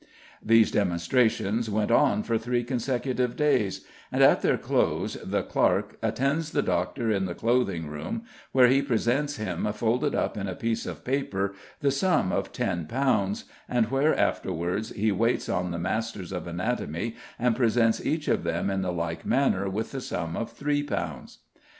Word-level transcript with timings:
These 0.43 0.71
demonstrations 0.71 1.69
went 1.69 1.91
on 1.91 2.23
for 2.23 2.39
three 2.39 2.63
consecutive 2.63 3.35
days, 3.35 3.85
and 4.11 4.23
at 4.23 4.41
their 4.41 4.57
close 4.57 5.13
the 5.23 5.43
clerk 5.43 5.99
"attends 6.01 6.53
the 6.53 6.63
doctor 6.63 7.11
in 7.11 7.25
the 7.25 7.35
cloathing 7.35 7.85
room, 7.87 8.23
where 8.51 8.67
he 8.67 8.81
presents 8.81 9.35
him, 9.35 9.71
folded 9.73 10.15
up 10.15 10.37
in 10.37 10.47
a 10.47 10.55
piece 10.55 10.87
of 10.87 11.05
paper, 11.05 11.53
the 11.81 11.91
sum 11.91 12.31
of 12.31 12.51
ten 12.51 12.87
pounds, 12.87 13.43
and 13.69 13.91
where 13.91 14.17
afterwards 14.17 14.89
he 14.89 15.11
waits 15.11 15.47
on 15.47 15.69
the 15.69 15.77
masters 15.77 16.31
of 16.31 16.47
anatomy 16.47 17.15
and 17.37 17.55
presents 17.55 18.03
each 18.03 18.27
of 18.27 18.43
them 18.43 18.71
in 18.71 18.81
the 18.81 18.91
like 18.91 19.23
manner 19.23 19.69
with 19.69 19.91
the 19.91 20.01
sum 20.01 20.35
of 20.35 20.51
three 20.51 20.81
pounds." 20.81 21.41